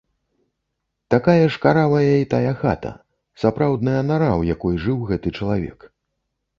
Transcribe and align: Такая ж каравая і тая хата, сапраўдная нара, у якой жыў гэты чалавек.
Такая 1.13 1.45
ж 1.55 1.61
каравая 1.65 2.15
і 2.23 2.29
тая 2.33 2.55
хата, 2.63 2.91
сапраўдная 3.45 3.97
нара, 4.09 4.31
у 4.41 4.53
якой 4.55 4.73
жыў 4.89 4.97
гэты 5.15 5.27
чалавек. 5.41 5.91